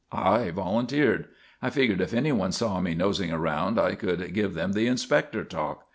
I 0.11 0.49
volunteered. 0.49 1.25
I 1.61 1.69
figured 1.69 2.01
if 2.01 2.11
any 2.11 2.31
one 2.31 2.53
saw 2.53 2.79
me 2.81 2.95
nosing 2.95 3.31
around 3.31 3.79
I 3.79 3.93
could 3.93 4.33
give 4.33 4.55
them 4.55 4.71
the 4.73 4.87
inspector 4.87 5.43
talk. 5.43 5.83